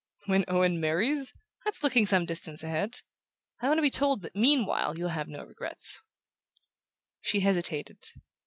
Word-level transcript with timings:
"When 0.25 0.45
Owen 0.47 0.79
marries? 0.79 1.31
That's 1.63 1.83
looking 1.83 2.07
some 2.07 2.25
distance 2.25 2.63
ahead! 2.63 3.01
I 3.61 3.67
want 3.67 3.77
to 3.77 3.83
be 3.83 3.91
told 3.91 4.23
that 4.23 4.35
meanwhile 4.35 4.97
you'll 4.97 5.09
have 5.09 5.27
no 5.27 5.43
regrets." 5.43 6.01
She 7.21 7.41
hesitated. 7.41 7.99